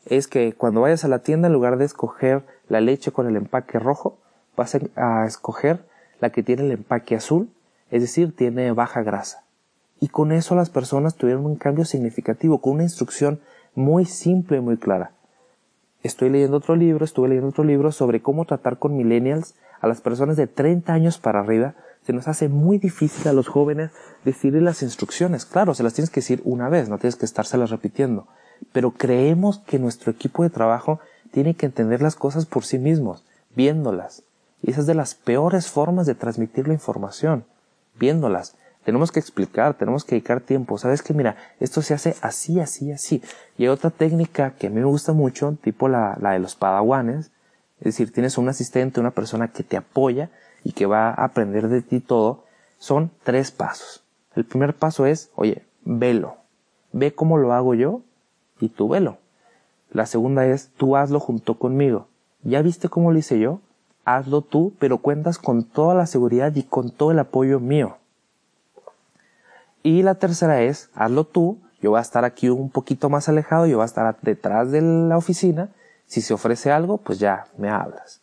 [0.07, 3.37] es que cuando vayas a la tienda, en lugar de escoger la leche con el
[3.37, 4.18] empaque rojo,
[4.57, 5.85] vas a escoger
[6.20, 7.51] la que tiene el empaque azul
[7.90, 9.44] es decir, tiene baja grasa.
[9.99, 13.40] Y con eso las personas tuvieron un cambio significativo, con una instrucción
[13.75, 15.12] muy simple y muy clara.
[16.02, 20.00] Estoy leyendo otro libro, estuve leyendo otro libro sobre cómo tratar con millennials a las
[20.00, 21.74] personas de 30 años para arriba.
[22.06, 23.90] Se nos hace muy difícil a los jóvenes
[24.24, 25.44] decirle las instrucciones.
[25.44, 28.26] Claro, se las tienes que decir una vez, no tienes que estárselas repitiendo.
[28.72, 33.24] Pero creemos que nuestro equipo de trabajo tiene que entender las cosas por sí mismos,
[33.54, 34.22] viéndolas.
[34.62, 37.44] Y esa es de las peores formas de transmitir la información
[38.00, 38.56] viéndolas.
[38.90, 40.76] Tenemos que explicar, tenemos que dedicar tiempo.
[40.76, 43.22] Sabes que mira, esto se hace así, así, así.
[43.57, 46.57] Y hay otra técnica que a mí me gusta mucho, tipo la, la de los
[46.57, 47.31] padawanes.
[47.79, 50.29] Es decir, tienes un asistente, una persona que te apoya
[50.64, 52.42] y que va a aprender de ti todo.
[52.79, 54.03] Son tres pasos.
[54.35, 56.38] El primer paso es, oye, velo.
[56.90, 58.00] Ve cómo lo hago yo
[58.59, 59.18] y tú velo.
[59.92, 62.09] La segunda es, tú hazlo junto conmigo.
[62.42, 63.61] ¿Ya viste cómo lo hice yo?
[64.05, 67.99] hazlo tú, pero cuentas con toda la seguridad y con todo el apoyo mío.
[69.83, 73.66] Y la tercera es, hazlo tú, yo voy a estar aquí un poquito más alejado,
[73.66, 75.71] yo voy a estar detrás de la oficina,
[76.07, 78.21] si se ofrece algo, pues ya me hablas.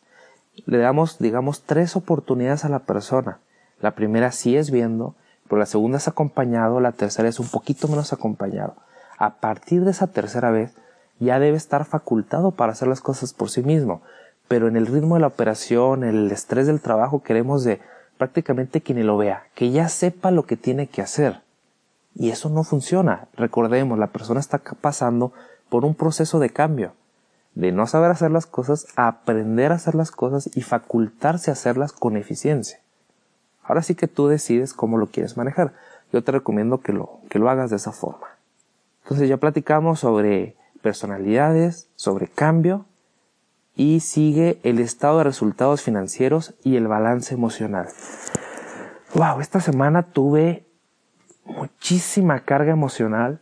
[0.66, 3.40] Le damos, digamos, tres oportunidades a la persona.
[3.80, 5.16] La primera sí es viendo,
[5.48, 8.76] pero la segunda es acompañado, la tercera es un poquito menos acompañado.
[9.18, 10.74] A partir de esa tercera vez,
[11.20, 14.02] ya debe estar facultado para hacer las cosas por sí mismo
[14.48, 17.80] pero en el ritmo de la operación, el estrés del trabajo, queremos de
[18.18, 21.42] prácticamente quien lo vea, que ya sepa lo que tiene que hacer.
[22.20, 23.28] Y eso no funciona.
[23.36, 25.34] Recordemos, la persona está pasando
[25.70, 26.94] por un proceso de cambio,
[27.54, 31.54] de no saber hacer las cosas a aprender a hacer las cosas y facultarse a
[31.54, 32.80] hacerlas con eficiencia.
[33.64, 35.74] Ahora sí que tú decides cómo lo quieres manejar.
[36.12, 38.28] Yo te recomiendo que lo, que lo hagas de esa forma.
[39.04, 42.86] Entonces ya platicamos sobre personalidades, sobre cambio
[43.76, 47.90] y sigue el estado de resultados financieros y el balance emocional.
[49.14, 50.67] Wow, esta semana tuve
[51.48, 53.40] muchísima carga emocional.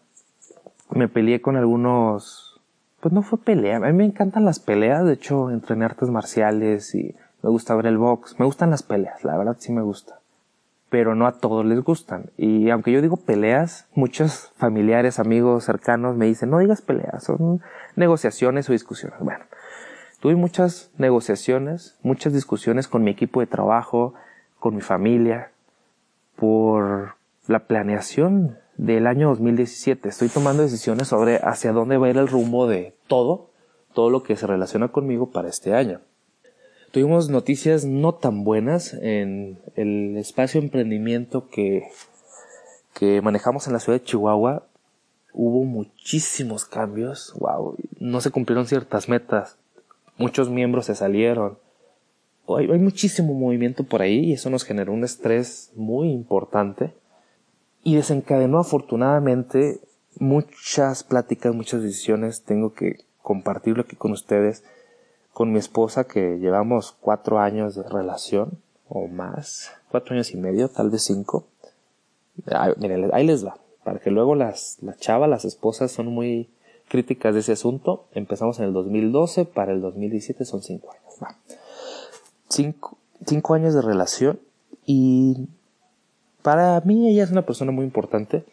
[0.91, 2.61] Me peleé con algunos,
[3.01, 6.93] pues no fue pelea, a mí me encantan las peleas, de hecho entrené artes marciales
[6.93, 10.19] y me gusta ver el box, me gustan las peleas, la verdad sí me gusta.
[10.89, 12.29] Pero no a todos les gustan.
[12.37, 17.61] Y aunque yo digo peleas, muchos familiares, amigos cercanos me dicen, no digas peleas, son
[17.95, 19.19] negociaciones o discusiones.
[19.19, 19.43] Bueno,
[20.19, 24.13] tuve muchas negociaciones, muchas discusiones con mi equipo de trabajo,
[24.59, 25.49] con mi familia,
[26.35, 27.14] por
[27.47, 30.09] la planeación del año 2017.
[30.09, 33.49] Estoy tomando decisiones sobre hacia dónde va a ir el rumbo de todo,
[33.93, 36.01] todo lo que se relaciona conmigo para este año.
[36.91, 41.83] Tuvimos noticias no tan buenas en el espacio emprendimiento que,
[42.93, 44.65] que manejamos en la ciudad de Chihuahua.
[45.33, 49.57] Hubo muchísimos cambios, wow, no se cumplieron ciertas metas,
[50.17, 51.57] muchos miembros se salieron,
[52.47, 56.93] hay, hay muchísimo movimiento por ahí y eso nos generó un estrés muy importante
[57.85, 59.79] y desencadenó afortunadamente
[60.17, 62.41] muchas pláticas, muchas decisiones.
[62.41, 64.63] Tengo que compartirlo aquí con ustedes,
[65.33, 68.57] con mi esposa que llevamos cuatro años de relación
[68.89, 71.45] o más, cuatro años y medio, tal vez cinco.
[72.77, 76.49] miren, ahí les va, para que luego las, las chavas, las esposas son muy
[76.87, 78.07] críticas de ese asunto.
[78.13, 81.13] Empezamos en el 2012, para el 2017 son cinco años.
[81.21, 81.37] Va.
[82.49, 84.39] Cinco, cinco años de relación
[84.87, 85.49] y
[86.45, 88.43] para mí ella es una persona muy importante.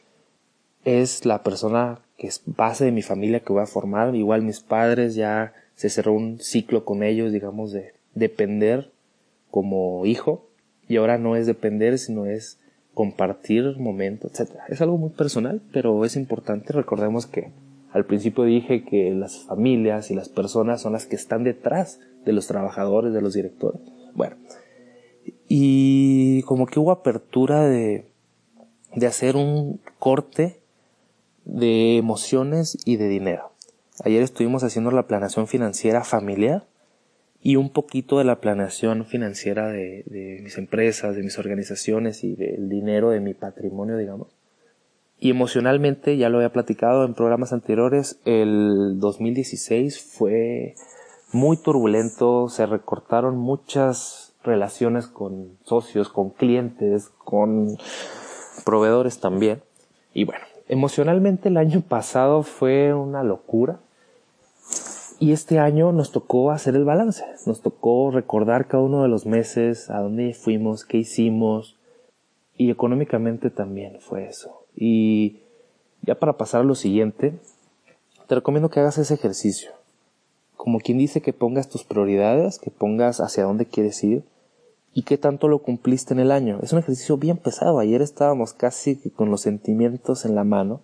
[0.83, 4.14] Es la persona que es base de mi familia que voy a formar.
[4.14, 8.90] Igual mis padres ya se cerró un ciclo con ellos, digamos, de depender
[9.50, 10.48] como hijo.
[10.88, 12.59] Y ahora no es depender, sino es
[12.94, 14.52] compartir momentos, etc.
[14.70, 16.72] Es algo muy personal, pero es importante.
[16.72, 17.52] Recordemos que
[17.92, 22.33] al principio dije que las familias y las personas son las que están detrás de
[22.33, 23.83] los trabajadores, de los directores.
[24.14, 24.37] Bueno,
[25.54, 28.06] y como que hubo apertura de,
[28.94, 30.62] de hacer un corte
[31.44, 33.52] de emociones y de dinero.
[34.02, 36.64] Ayer estuvimos haciendo la planeación financiera familiar
[37.42, 42.34] y un poquito de la planeación financiera de, de mis empresas, de mis organizaciones y
[42.34, 44.28] del dinero de mi patrimonio, digamos.
[45.18, 50.76] Y emocionalmente, ya lo había platicado en programas anteriores, el 2016 fue
[51.30, 57.76] muy turbulento, se recortaron muchas relaciones con socios, con clientes, con
[58.64, 59.62] proveedores también.
[60.14, 63.81] Y bueno, emocionalmente el año pasado fue una locura.
[65.18, 69.24] Y este año nos tocó hacer el balance, nos tocó recordar cada uno de los
[69.24, 71.76] meses, a dónde fuimos, qué hicimos.
[72.57, 74.64] Y económicamente también fue eso.
[74.74, 75.38] Y
[76.02, 77.35] ya para pasar a lo siguiente,
[78.26, 79.70] te recomiendo que hagas ese ejercicio.
[80.57, 84.24] Como quien dice que pongas tus prioridades, que pongas hacia dónde quieres ir
[84.94, 86.59] y qué tanto lo cumpliste en el año.
[86.62, 87.78] Es un ejercicio bien pesado.
[87.78, 90.83] Ayer estábamos casi con los sentimientos en la mano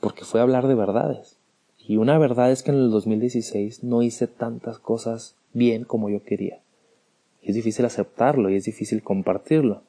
[0.00, 1.36] porque fue hablar de verdades.
[1.78, 6.22] Y una verdad es que en el 2016 no hice tantas cosas bien como yo
[6.22, 6.60] quería.
[7.42, 9.82] Y es difícil aceptarlo y es difícil compartirlo.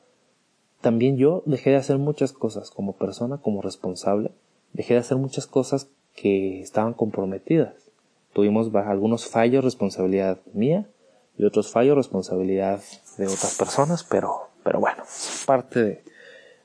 [0.82, 4.32] También yo dejé de hacer muchas cosas como persona, como responsable.
[4.74, 7.92] Dejé de hacer muchas cosas que estaban comprometidas.
[8.34, 10.88] Tuvimos algunos fallos, responsabilidad mía,
[11.38, 12.82] y otros fallos, responsabilidad
[13.18, 15.04] de otras personas, pero, pero bueno,
[15.46, 16.04] parte de,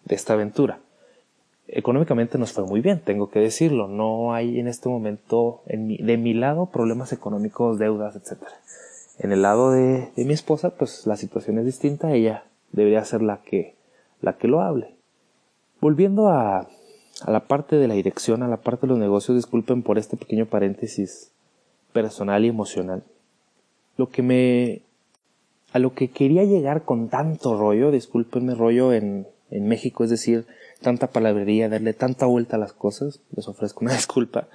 [0.09, 0.81] esta aventura.
[1.69, 3.89] Económicamente nos fue muy bien, tengo que decirlo.
[3.89, 8.41] No hay en este momento en mi, de mi lado problemas económicos, deudas, etc.
[9.19, 12.13] En el lado de, de mi esposa, pues la situación es distinta.
[12.13, 13.75] Ella debería ser la que,
[14.21, 14.95] la que lo hable.
[15.81, 19.83] Volviendo a, a la parte de la dirección, a la parte de los negocios, disculpen
[19.83, 21.33] por este pequeño paréntesis
[21.93, 23.03] personal y emocional
[23.97, 24.83] lo que me
[25.77, 30.47] a lo que quería llegar con tanto rollo, discúlpenme rollo en, México, es decir,
[30.81, 34.49] tanta palabrería, darle tanta vuelta a las cosas, les ofrezco una disculpa,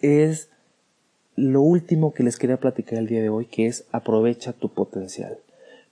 [0.00, 0.48] es
[1.34, 5.38] lo último que les quería platicar el día de hoy, que es aprovecha tu potencial.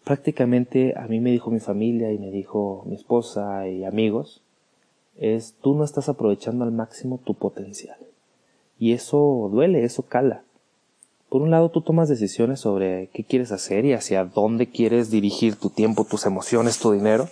[0.05, 4.43] Prácticamente a mí me dijo mi familia y me dijo mi esposa y amigos,
[5.19, 7.99] es tú no estás aprovechando al máximo tu potencial.
[8.79, 10.45] Y eso duele, eso cala
[11.33, 15.57] Por un lado, tú tomas decisiones sobre qué quieres hacer y hacia dónde quieres dirigir
[15.57, 17.27] tu tiempo, tus emociones, tu dinero.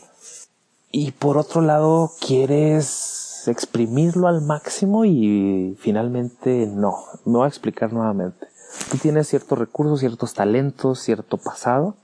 [0.91, 6.97] Y por otro lado, quieres exprimirlo al máximo y finalmente no.
[7.27, 8.47] Me voy a explicar nuevamente.
[8.91, 11.95] Tú tienes ciertos recursos, ciertos talentos, cierto pasado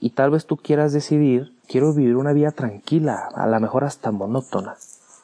[0.00, 4.10] y tal vez tú quieras decidir, quiero vivir una vida tranquila, a lo mejor hasta
[4.10, 4.78] monótona.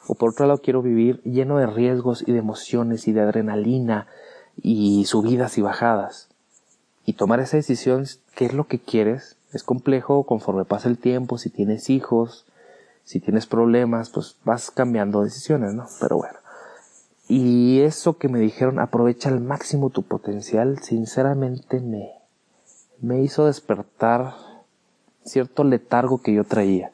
[0.07, 4.07] O por otro lado, quiero vivir lleno de riesgos y de emociones y de adrenalina
[4.61, 6.29] y subidas y bajadas.
[7.05, 8.05] Y tomar esa decisión,
[8.35, 12.45] qué es lo que quieres, es complejo conforme pasa el tiempo, si tienes hijos,
[13.05, 15.87] si tienes problemas, pues vas cambiando decisiones, ¿no?
[16.01, 16.37] Pero bueno.
[17.29, 22.11] Y eso que me dijeron, aprovecha al máximo tu potencial, sinceramente me,
[22.99, 24.33] me hizo despertar
[25.23, 26.91] cierto letargo que yo traía.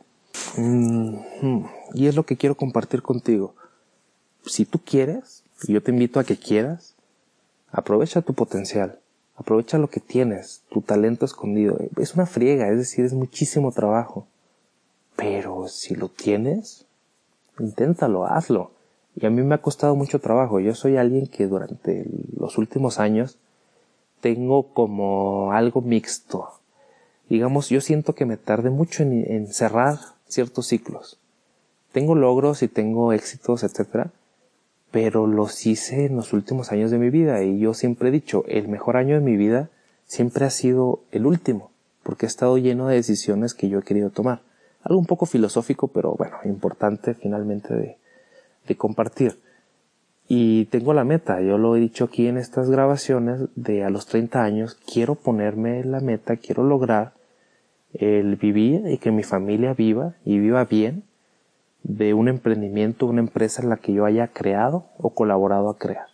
[0.57, 3.55] Mm, y es lo que quiero compartir contigo.
[4.45, 6.92] Si tú quieres, y yo te invito a que quieras,
[7.73, 8.99] aprovecha tu potencial,
[9.35, 11.77] aprovecha lo que tienes, tu talento escondido.
[11.97, 14.27] Es una friega, es decir, es muchísimo trabajo.
[15.17, 16.85] Pero si lo tienes,
[17.59, 18.71] inténtalo, hazlo.
[19.15, 20.59] Y a mí me ha costado mucho trabajo.
[20.59, 22.05] Yo soy alguien que durante
[22.37, 23.37] los últimos años
[24.21, 26.49] tengo como algo mixto.
[27.29, 29.97] Digamos, yo siento que me tardé mucho en, cerrar
[30.27, 31.19] ciertos ciclos.
[31.91, 34.11] Tengo logros y tengo éxitos, etcétera,
[34.93, 38.43] pero los hice en los últimos años de mi vida y yo siempre he dicho,
[38.47, 39.71] el mejor año de mi vida
[40.05, 41.71] siempre ha sido el último,
[42.03, 44.41] porque he estado lleno de decisiones que yo he querido tomar
[44.83, 47.97] algo un poco filosófico, pero bueno, importante finalmente de,
[48.67, 49.39] de compartir.
[50.27, 54.05] Y tengo la meta, yo lo he dicho aquí en estas grabaciones, de a los
[54.05, 57.13] 30 años quiero ponerme la meta, quiero lograr
[57.93, 61.03] el vivir y que mi familia viva y viva bien
[61.83, 66.07] de un emprendimiento, una empresa en la que yo haya creado o colaborado a crear.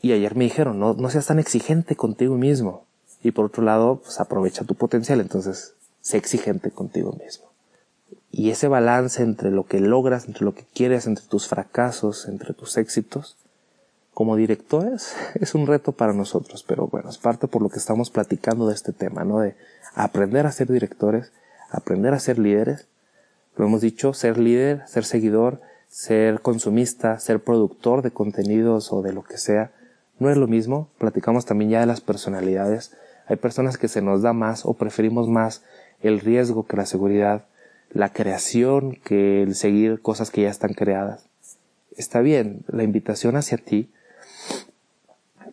[0.00, 2.84] Y ayer me dijeron, no, no seas tan exigente contigo mismo.
[3.22, 7.46] Y por otro lado, pues aprovecha tu potencial, entonces sé exigente contigo mismo.
[8.30, 12.54] Y ese balance entre lo que logras, entre lo que quieres, entre tus fracasos, entre
[12.54, 13.36] tus éxitos,
[14.14, 18.10] como directores, es un reto para nosotros, pero bueno, es parte por lo que estamos
[18.10, 19.40] platicando de este tema, ¿no?
[19.40, 19.56] De
[19.94, 21.32] aprender a ser directores,
[21.70, 22.86] aprender a ser líderes.
[23.56, 29.12] Lo hemos dicho, ser líder, ser seguidor, ser consumista, ser productor de contenidos o de
[29.12, 29.72] lo que sea,
[30.18, 30.88] no es lo mismo.
[30.98, 32.92] Platicamos también ya de las personalidades.
[33.26, 35.62] Hay personas que se nos da más o preferimos más
[36.00, 37.44] el riesgo que la seguridad
[37.90, 41.24] la creación que el seguir cosas que ya están creadas.
[41.96, 43.90] Está bien, la invitación hacia ti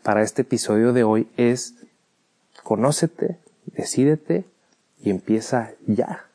[0.02, 1.76] para este episodio de hoy es
[2.64, 4.46] conócete, decídete
[5.02, 6.26] y empieza ya.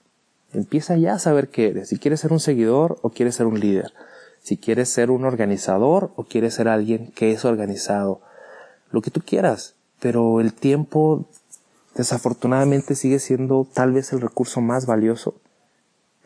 [0.52, 1.88] Empieza ya a saber qué eres.
[1.88, 3.92] Si quieres ser un seguidor o quieres ser un líder.
[4.40, 8.20] Si quieres ser un organizador o quieres ser alguien que es organizado.
[8.90, 9.74] Lo que tú quieras.
[10.00, 11.26] Pero el tiempo
[11.94, 15.34] desafortunadamente sigue siendo tal vez el recurso más valioso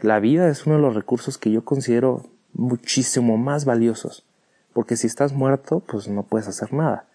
[0.02, 4.24] la vida es uno de los recursos que yo considero muchísimo más valiosos,
[4.72, 7.06] porque si estás muerto, pues no puedes hacer nada.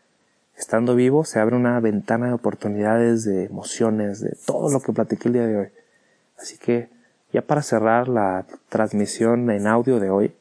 [0.57, 5.27] Estando vivo se abre una ventana de oportunidades, de emociones, de todo lo que platiqué
[5.27, 5.67] el día de hoy.
[6.39, 6.89] Así que,
[7.31, 10.33] ya para cerrar la transmisión en audio de hoy,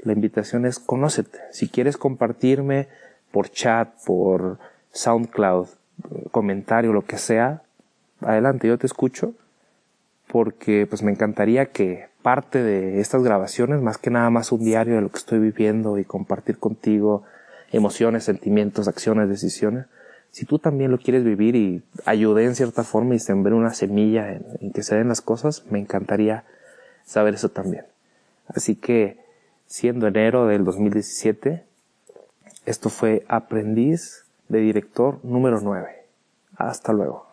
[0.00, 1.38] la invitación es conócete.
[1.52, 2.88] Si quieres compartirme
[3.30, 4.58] por chat, por
[4.92, 5.68] SoundCloud,
[6.30, 7.62] comentario, lo que sea,
[8.20, 9.34] adelante, yo te escucho
[10.28, 14.94] porque pues me encantaría que parte de estas grabaciones, más que nada más un diario
[14.94, 17.24] de lo que estoy viviendo y compartir contigo
[17.72, 19.86] emociones, sentimientos, acciones, decisiones,
[20.32, 24.32] si tú también lo quieres vivir y ayudé en cierta forma y sembrar una semilla
[24.32, 26.44] en, en, que se den las cosas, me encantaría
[27.04, 27.84] saber eso también.
[28.48, 29.18] Así que,
[29.66, 31.64] siendo enero del 2017,
[32.64, 35.88] esto fue Aprendiz de Director número 9.
[36.56, 37.31] Hasta luego.